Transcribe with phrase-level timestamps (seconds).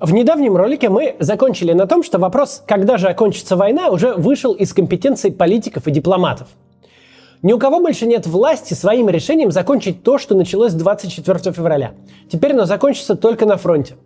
[0.00, 4.52] В недавнем ролике мы закончили на том, что вопрос, когда же окончится война, уже вышел
[4.52, 6.46] из компетенции политиков и дипломатов.
[7.42, 11.94] Ни у кого больше нет власти своим решением закончить то, что началось 24 февраля.
[12.30, 13.96] Теперь оно закончится только на фронте.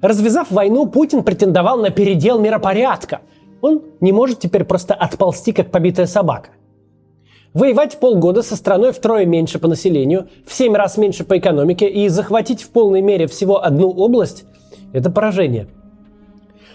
[0.00, 3.22] Развязав войну, Путин претендовал на передел миропорядка.
[3.62, 6.50] Он не может теперь просто отползти, как побитая собака.
[7.52, 12.08] Воевать полгода со страной втрое меньше по населению, в семь раз меньше по экономике и
[12.08, 14.44] захватить в полной мере всего одну область–
[14.92, 15.68] это поражение.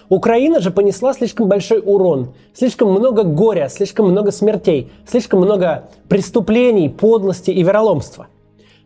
[0.10, 6.90] Украина же понесла слишком большой урон, слишком много горя, слишком много смертей, слишком много преступлений,
[6.90, 8.28] подлости и вероломства.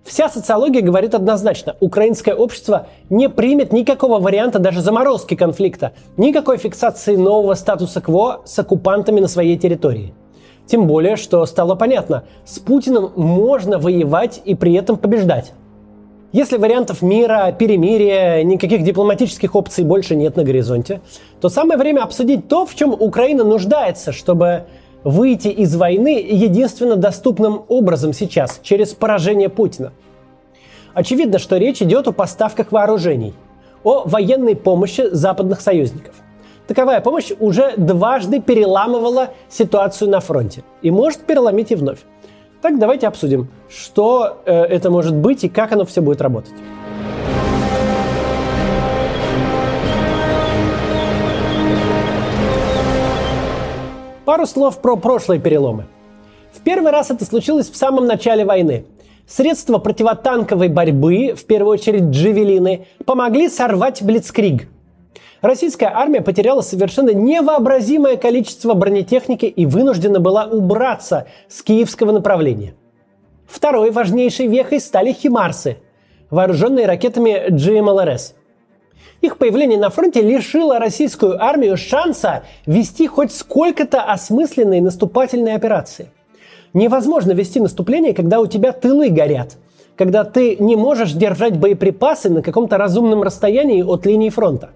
[0.05, 7.17] Вся социология говорит однозначно, украинское общество не примет никакого варианта даже заморозки конфликта, никакой фиксации
[7.17, 10.14] нового статуса КВО с оккупантами на своей территории.
[10.67, 15.52] Тем более, что стало понятно, с Путиным можно воевать и при этом побеждать.
[16.31, 21.02] Если вариантов мира, перемирия, никаких дипломатических опций больше нет на горизонте,
[21.41, 24.66] то самое время обсудить то, в чем Украина нуждается, чтобы
[25.03, 29.91] выйти из войны единственно доступным образом сейчас, через поражение Путина.
[30.94, 33.33] Очевидно, что речь идет о поставках вооружений,
[33.83, 36.14] о военной помощи западных союзников–
[36.69, 41.97] Таковая помощь уже дважды переламывала ситуацию на фронте и может переломить и вновь.
[42.61, 46.53] Так давайте обсудим, что э, это может быть и как оно все будет работать.
[54.25, 55.85] Пару слов про прошлые переломы.
[56.52, 58.85] В первый раз это случилось в самом начале войны.
[59.25, 64.67] Средства противотанковой борьбы, в первую очередь джавелины, помогли сорвать Блицкриг–
[65.41, 72.73] Российская армия потеряла совершенно невообразимое количество бронетехники и вынуждена была убраться с киевского направления.
[73.47, 75.77] Второй важнейшей вехой стали «Химарсы»,
[76.30, 78.33] вооруженные ракетами GMLRS.
[79.21, 86.11] Их появление на фронте лишило российскую армию шанса вести хоть сколько-то осмысленные наступательные операции.
[86.73, 89.58] Невозможно вести наступление, когда у тебя тылы горят,
[89.98, 94.69] когда ты не можешь держать боеприпасы на каком-то разумном расстоянии от линии фронта.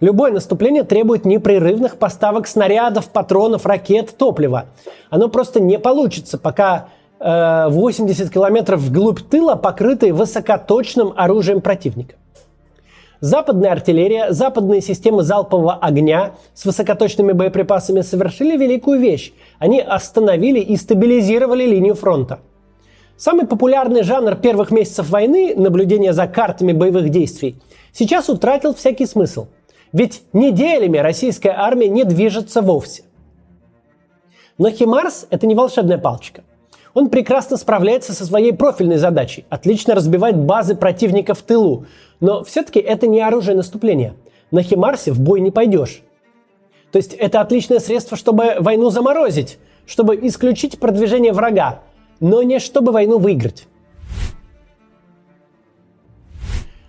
[0.00, 4.66] Любое наступление требует непрерывных поставок снарядов, патронов, ракет, топлива.
[5.10, 6.88] Оно просто не получится, пока
[7.18, 12.14] э, 80 километров вглубь тыла покрыты высокоточным оружием противника.
[13.20, 19.34] Западная артиллерия, западные системы залпового огня с высокоточными боеприпасами совершили великую вещь.
[19.58, 22.38] Они остановили и стабилизировали линию фронта.
[23.18, 27.60] Самый популярный жанр первых месяцев войны, наблюдение за картами боевых действий,
[27.92, 29.48] сейчас утратил всякий смысл–
[29.92, 33.02] ведь неделями российская армия не движется вовсе.
[34.58, 36.44] Но Химарс– это не волшебная палочка.
[36.92, 41.86] Он прекрасно справляется со своей профильной задачей, отлично разбивает базы противника в тылу.
[42.20, 44.14] Но все-таки это не оружие наступления.
[44.50, 46.02] На Химарсе в бой не пойдешь.
[46.92, 51.80] То есть это отличное средство, чтобы войну заморозить, чтобы исключить продвижение врага,
[52.18, 53.66] но не чтобы войну выиграть.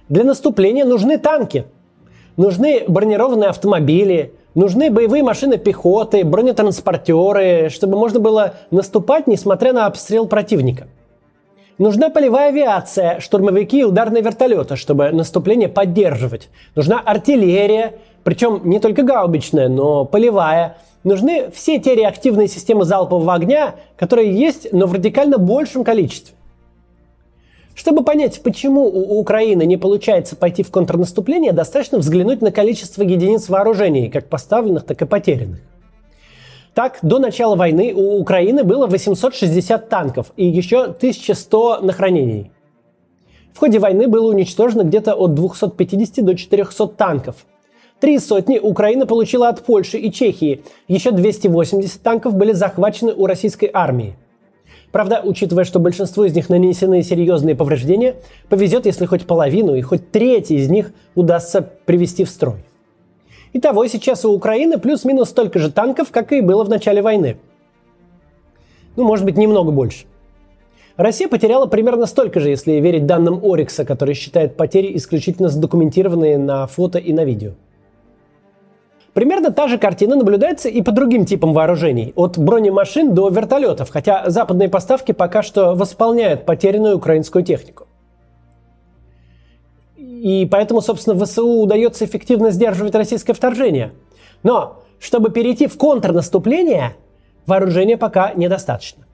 [0.09, 1.65] Для наступления нужны танки–
[2.37, 10.27] Нужны бронированные автомобили, нужны боевые машины пехоты, бронетранспортеры, чтобы можно было наступать, несмотря на обстрел
[10.27, 10.87] противника.
[11.77, 16.49] Нужна полевая авиация, штурмовики и ударные вертолеты, чтобы наступление поддерживать.
[16.75, 20.77] Нужна артиллерия, причем не только гаубичная, но полевая.
[21.03, 26.35] Нужны все те реактивные системы залпового огня, которые есть, но в радикально большем количестве.
[27.75, 33.49] Чтобы понять, почему у Украины не получается пойти в контрнаступление, достаточно взглянуть на количество единиц
[33.49, 35.61] вооружений, как поставленных, так и потерянных.
[36.73, 42.51] Так, до начала войны у Украины было 860 танков и еще 1100 на хранении.
[43.53, 47.45] В ходе войны было уничтожено где-то от 250 до 400 танков.
[47.99, 50.63] Три сотни Украина получила от Польши и Чехии.
[50.87, 54.15] Еще 280 танков были захвачены у российской армии.
[54.91, 58.15] Правда, учитывая, что большинству из них нанесены серьезные повреждения,
[58.49, 62.63] повезет, если хоть половину и хоть треть из них удастся привести в строй.
[63.53, 67.37] Итого сейчас у Украины плюс-минус столько же танков, как и было в начале войны.
[68.95, 70.05] Ну, может быть, немного больше.
[70.97, 76.67] Россия потеряла примерно столько же, если верить данным Орикса, который считает потери исключительно задокументированные на
[76.67, 77.53] фото и на видео.
[79.13, 84.29] Примерно та же картина наблюдается и по другим типам вооружений, от бронемашин до вертолетов, хотя
[84.29, 87.87] западные поставки пока что восполняют потерянную украинскую технику.
[89.97, 93.91] И поэтому, собственно, ВСУ удается эффективно сдерживать российское вторжение.
[94.43, 96.95] Но чтобы перейти в контрнаступление,
[97.47, 99.05] вооружения пока недостаточно.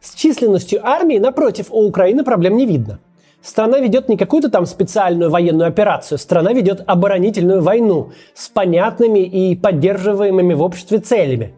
[0.00, 2.98] С численностью армии, напротив, у Украины проблем не видно–
[3.42, 9.56] Страна ведет не какую-то там специальную военную операцию, страна ведет оборонительную войну с понятными и
[9.56, 11.52] поддерживаемыми в обществе целями.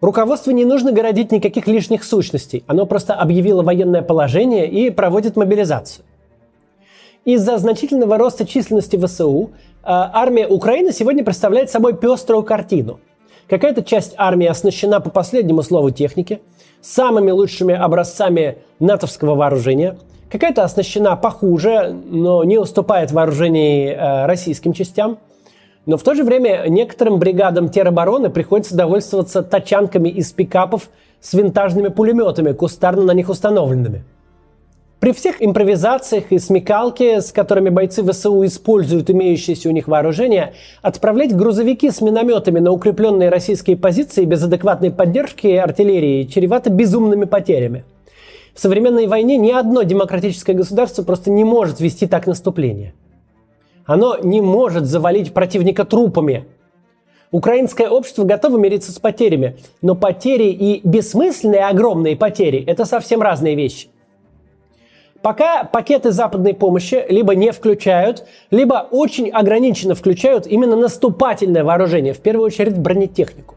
[0.00, 6.04] Руководству не нужно городить никаких лишних сущностей, оно просто объявило военное положение и проводит мобилизацию.
[7.24, 9.50] Из-за значительного роста численности ВСУ
[9.82, 13.00] а, армия Украины сегодня представляет собой пеструю картину.
[13.48, 16.40] Какая-то часть армии оснащена по последнему слову техники,
[16.80, 19.98] самыми лучшими образцами натовского вооружения–
[20.30, 25.18] Какая-то оснащена похуже, но не уступает вооружений э, российским частям.
[25.86, 30.88] Но в то же время некоторым бригадам теробороны приходится довольствоваться тачанками из пикапов
[31.20, 34.04] с винтажными пулеметами, кустарно на них установленными.
[35.00, 40.52] При всех импровизациях и смекалке, с которыми бойцы ВСУ используют имеющееся у них вооружение,
[40.82, 47.84] отправлять грузовики с минометами на укрепленные российские позиции без адекватной поддержки артиллерии чревато безумными потерями–
[48.54, 52.94] в современной войне ни одно демократическое государство просто не может вести так наступление.
[53.86, 56.46] Оно не может завалить противника трупами.
[57.32, 63.54] Украинское общество готово мириться с потерями, но потери и бессмысленные огромные потери– это совсем разные
[63.54, 63.88] вещи.
[65.22, 72.20] Пока пакеты западной помощи либо не включают, либо очень ограниченно включают именно наступательное вооружение, в
[72.20, 73.56] первую очередь бронетехнику.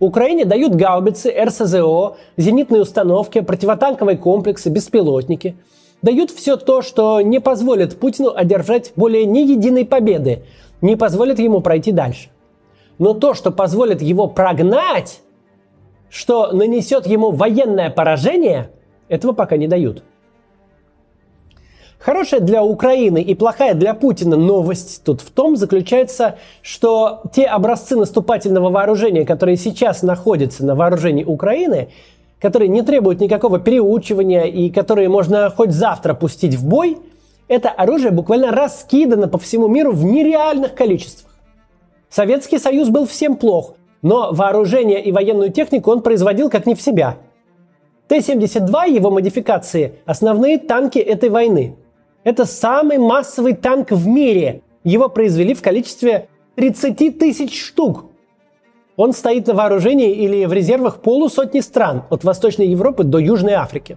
[0.00, 5.56] Украине дают гаубицы, РСЗО, зенитные установки, противотанковые комплексы, беспилотники.
[6.00, 10.44] Дают все то, что не позволит Путину одержать более ни единой победы,
[10.80, 12.30] не позволит ему пройти дальше.
[12.98, 15.20] Но то, что позволит его прогнать,
[16.08, 18.70] что нанесет ему военное поражение,
[19.08, 20.02] этого пока не дают.
[22.00, 27.94] Хорошая для Украины и плохая для Путина новость тут в том заключается, что те образцы
[27.94, 31.90] наступательного вооружения, которые сейчас находятся на вооружении Украины,
[32.40, 36.96] которые не требуют никакого переучивания и которые можно хоть завтра пустить в бой,
[37.48, 41.34] это оружие буквально раскидано по всему миру в нереальных количествах.
[42.08, 46.80] Советский Союз был всем плох, но вооружение и военную технику он производил как не в
[46.80, 47.18] себя.
[48.08, 51.76] Т-72 и его модификации– основные танки этой войны.
[52.22, 54.62] Это самый массовый танк в мире.
[54.84, 58.04] Его произвели в количестве 30 тысяч штук.
[58.96, 63.96] Он стоит на вооружении или в резервах полусотни стран, от Восточной Европы до Южной Африки.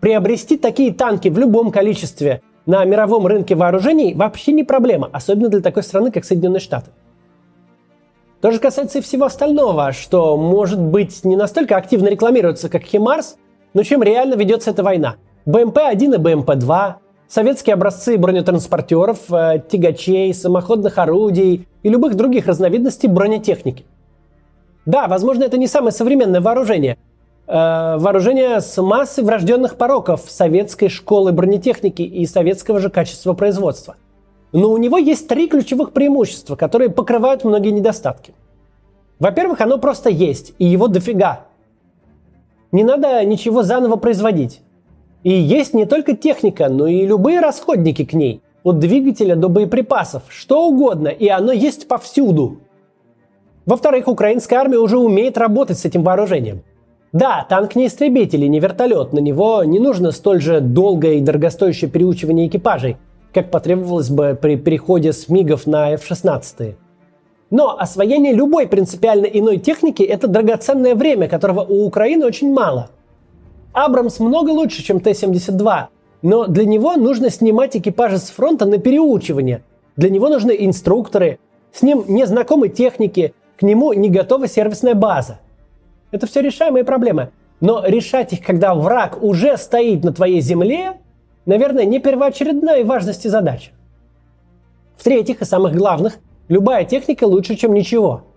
[0.00, 5.60] Приобрести такие танки в любом количестве на мировом рынке вооружений вообще не проблема, особенно для
[5.60, 6.90] такой страны, как Соединенные Штаты.
[8.40, 13.36] То же касается и всего остального, что, может быть, не настолько активно рекламируется, как Химарс,
[13.74, 15.16] но чем реально ведется эта война.
[15.46, 16.94] БМП-1 и БМП-2,
[17.32, 23.86] советские образцы бронетранспортеров, э, тягачей, самоходных орудий и любых других разновидностей бронетехники.
[24.84, 26.98] Да, возможно, это не самое современное вооружение.
[27.46, 33.96] Э, вооружение с массой врожденных пороков советской школы бронетехники и советского же качества производства.
[34.52, 38.34] Но у него есть три ключевых преимущества, которые покрывают многие недостатки.
[39.18, 41.46] Во-первых, оно просто есть, и его дофига.
[42.72, 44.60] Не надо ничего заново производить.
[45.22, 48.42] И есть не только техника, но и любые расходники к ней.
[48.64, 52.58] От двигателя до боеприпасов, что угодно, и оно есть повсюду.
[53.66, 56.62] Во-вторых, украинская армия уже умеет работать с этим вооружением.
[57.12, 61.20] Да, танк не истребитель и не вертолет, на него не нужно столь же долгое и
[61.20, 62.96] дорогостоящее переучивание экипажей,
[63.34, 66.74] как потребовалось бы при переходе с МИГов на F-16.
[67.50, 72.90] Но освоение любой принципиально иной техники– это драгоценное время, которого у Украины очень мало–
[73.72, 75.86] Абрамс много лучше, чем Т-72,
[76.22, 79.62] но для него нужно снимать экипажи с фронта на переучивание.
[79.96, 81.38] Для него нужны инструкторы,
[81.72, 85.40] с ним незнакомы техники, к нему не готова сервисная база.
[86.10, 87.30] Это все решаемые проблемы.
[87.60, 91.00] Но решать их, когда враг уже стоит на твоей земле,
[91.46, 93.70] наверное, не первоочередная важности задача.
[94.96, 98.24] В-третьих, и самых главных, любая техника лучше, чем ничего–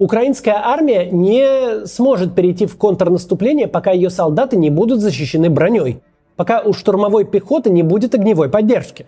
[0.00, 6.00] Украинская армия не сможет перейти в контрнаступление, пока ее солдаты не будут защищены броней,
[6.36, 9.06] пока у штурмовой пехоты не будет огневой поддержки.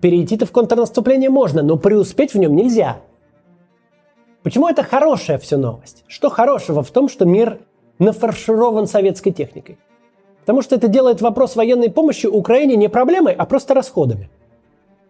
[0.00, 2.96] Перейти-то в контрнаступление можно, но преуспеть в нем нельзя.
[4.42, 6.02] Почему это хорошая все новость?
[6.06, 7.58] Что хорошего в том, что мир
[7.98, 9.76] нафарширован советской техникой?
[10.40, 14.30] Потому что это делает вопрос военной помощи Украине не проблемой, а просто расходами.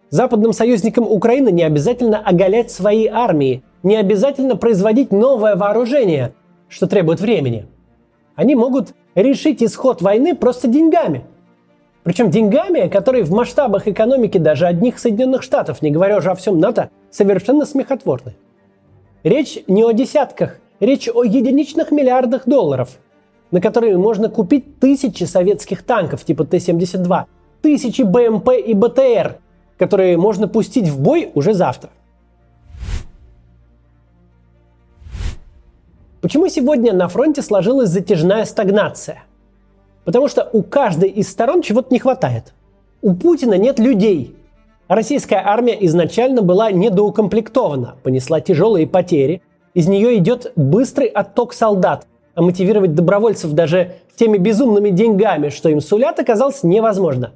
[0.09, 6.33] Западным союзникам Украины не обязательно оголять свои армии, не обязательно производить новое вооружение,
[6.67, 7.67] что требует времени.
[8.35, 11.25] Они могут решить исход войны просто деньгами.
[12.03, 16.59] Причем деньгами, которые в масштабах экономики даже одних Соединенных Штатов, не говоря уже о всем
[16.59, 18.35] НАТО, совершенно смехотворны.
[19.23, 22.97] Речь не о десятках, речь о единичных миллиардах долларов,
[23.51, 27.25] на которые можно купить тысячи советских танков типа Т-72
[27.61, 29.37] тысячи БМП и БТР,
[29.77, 31.91] которые можно пустить в бой уже завтра.
[36.21, 39.23] Почему сегодня на фронте сложилась затяжная стагнация?
[40.05, 42.53] Потому что у каждой из сторон чего-то не хватает.
[43.01, 44.35] У Путина нет людей.
[44.87, 49.41] Российская армия изначально была недоукомплектована, понесла тяжелые потери.
[49.73, 55.81] Из нее идет быстрый отток солдат, а мотивировать добровольцев даже теми безумными деньгами, что им
[55.81, 57.31] сулят, оказалось невозможно.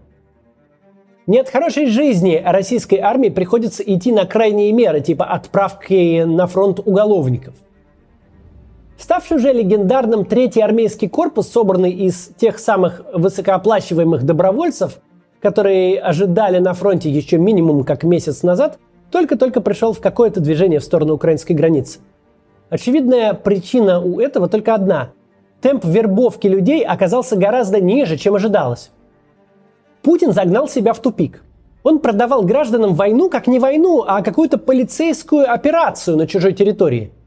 [1.26, 6.80] Не от хорошей жизни российской армии приходится идти на крайние меры, типа отправки на фронт
[6.86, 7.56] уголовников.
[8.98, 15.00] Ставший уже легендарным третий армейский корпус, собранный из тех самых высокооплачиваемых добровольцев,
[15.42, 18.80] которые ожидали на фронте еще минимум как месяц назад,
[19.12, 22.00] только-только пришел в какое-то движение в сторону украинской границы.
[22.70, 25.10] Очевидная причина у этого только одна.
[25.62, 28.92] Темп вербовки людей оказался гораздо ниже, чем ожидалось.
[30.04, 31.44] Путин загнал себя в тупик.
[31.84, 37.12] Он продавал гражданам войну как не войну, а какую-то полицейскую операцию на чужой территории–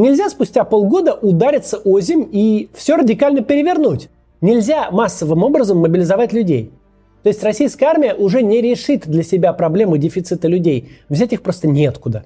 [0.00, 4.08] Нельзя спустя полгода удариться озим и все радикально перевернуть.
[4.40, 6.72] Нельзя массовым образом мобилизовать людей.
[7.22, 10.92] То есть российская армия уже не решит для себя проблему дефицита людей.
[11.10, 12.24] Взять их просто неоткуда.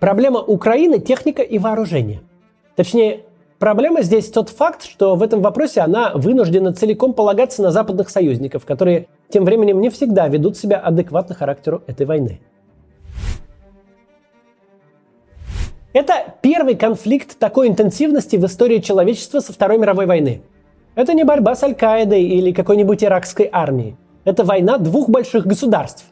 [0.00, 2.22] Проблема Украины– техника и вооружение.
[2.76, 3.24] Точнее,
[3.58, 8.64] проблема здесь тот факт, что в этом вопросе она вынуждена целиком полагаться на западных союзников,
[8.64, 12.40] которые тем временем не всегда ведут себя адекватно характеру этой войны.
[15.94, 20.42] Это первый конфликт такой интенсивности в истории человечества со Второй мировой войны.
[20.96, 23.94] Это не борьба с Аль-Каидой или какой-нибудь иракской армией.
[24.24, 26.06] Это война двух больших государств.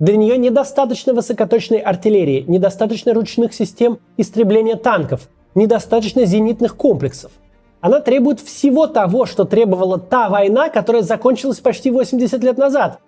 [0.00, 7.30] Для нее недостаточно высокоточной артиллерии, недостаточно ручных систем истребления танков, недостаточно зенитных комплексов.
[7.80, 12.98] Она требует всего того, что требовала та война, которая закончилась почти 80 лет назад.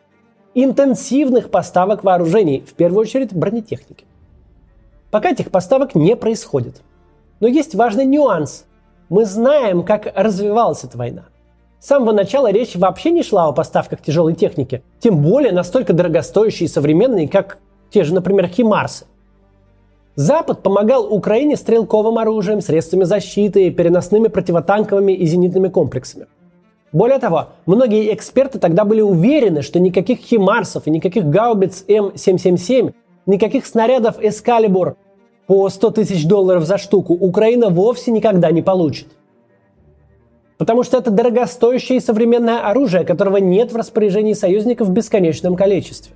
[0.54, 4.04] Интенсивных поставок вооружений, в первую очередь бронетехники.
[5.16, 6.82] Пока этих поставок не происходит.
[7.40, 8.66] Но есть важный нюанс.
[9.08, 11.22] Мы знаем, как развивалась эта война.
[11.80, 16.66] С самого начала речь вообще не шла о поставках тяжелой техники, тем более настолько дорогостоящей
[16.66, 17.56] и современной, как
[17.88, 19.06] те же, например, Химарсы.
[20.16, 26.26] Запад помогал Украине стрелковым оружием, средствами защиты, переносными противотанковыми и зенитными комплексами.
[26.92, 32.92] Более того, многие эксперты тогда были уверены, что никаких Химарсов и никаких гаубиц М777
[33.24, 34.98] никаких снарядов «Эскалибур»
[35.46, 39.08] по 100 тысяч долларов за штуку Украина вовсе никогда не получит.
[40.58, 46.14] Потому что это дорогостоящее и современное оружие, которого нет в распоряжении союзников в бесконечном количестве.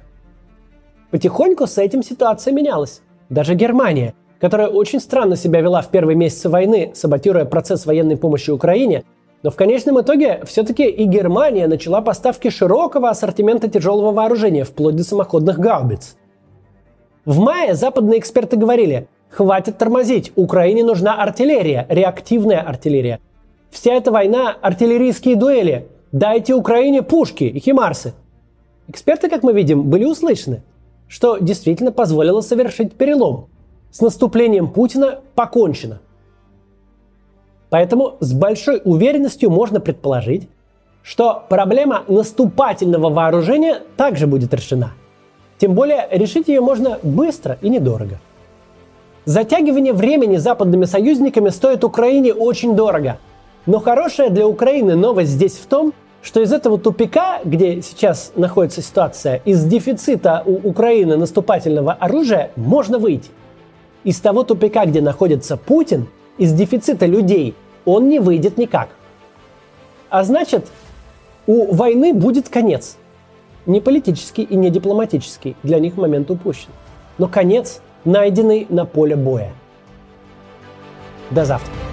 [1.10, 3.02] Потихоньку с этим ситуация менялась.
[3.28, 8.50] Даже Германия, которая очень странно себя вела в первые месяцы войны, саботируя процесс военной помощи
[8.50, 9.04] Украине,
[9.42, 15.04] но в конечном итоге все-таки и Германия начала поставки широкого ассортимента тяжелого вооружения, вплоть до
[15.04, 16.16] самоходных гаубиц.
[17.24, 23.20] В мае западные эксперты говорили, хватит тормозить, Украине нужна артиллерия, реактивная артиллерия.
[23.70, 25.88] Вся эта война– артиллерийские дуэли.
[26.12, 28.14] Дайте Украине пушки и химарсы.
[28.88, 30.62] Эксперты, как мы видим, были услышаны,
[31.06, 33.48] что действительно позволило совершить перелом.
[33.92, 36.00] С наступлением Путина покончено.
[37.70, 40.48] Поэтому с большой уверенностью можно предположить,
[41.02, 44.92] что проблема наступательного вооружения также будет решена–
[45.60, 48.18] тем более решить ее можно быстро и недорого.
[49.24, 53.18] Затягивание времени западными союзниками стоит Украине очень дорого.
[53.66, 58.82] Но хорошая для Украины новость здесь в том, что из этого тупика, где сейчас находится
[58.82, 63.30] ситуация, из дефицита у Украины наступательного оружия можно выйти.
[64.04, 66.08] Из того тупика, где находится Путин,
[66.38, 68.88] из дефицита людей, он не выйдет никак.
[70.08, 70.66] А значит,
[71.46, 72.96] у войны будет конец
[73.66, 76.70] не политический и не дипломатический, для них момент упущен.
[77.18, 79.52] Но конец найденный на поле боя.
[81.30, 81.89] До завтра.